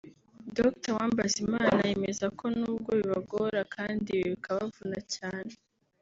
[0.55, 5.53] Dr Uwambazimana yemeza ko nubwo bibagora kandi bikabavuna cyane